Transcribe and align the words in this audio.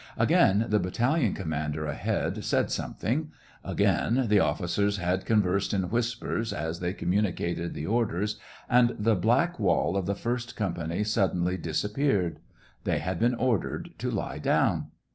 Again 0.17 0.65
the 0.67 0.79
battalion 0.79 1.35
commander 1.35 1.85
ahead 1.85 2.43
said 2.43 2.71
some 2.71 2.95
thing. 2.95 3.29
Again 3.63 4.25
the 4.29 4.37
oflficers 4.39 4.97
had 4.97 5.27
conversed 5.27 5.75
in 5.75 5.91
whispers, 5.91 6.51
as 6.51 6.79
they 6.79 6.91
communicated 6.91 7.75
the 7.75 7.85
orders, 7.85 8.39
and 8.67 8.95
the 8.97 9.13
black 9.13 9.59
wall 9.59 9.95
of 9.95 10.07
the 10.07 10.15
first 10.15 10.55
company 10.55 11.03
suddenly 11.03 11.55
dis 11.55 11.83
94 11.83 11.89
SEVASTOPOL 11.89 12.01
IN 12.03 12.07
MAY. 12.07 12.19
appeared. 12.19 12.39
They 12.83 12.97
bad 12.97 13.19
been 13.19 13.35
ordered 13.35 13.89
to 13.99 14.09
lie 14.09 14.39
down. 14.39 14.87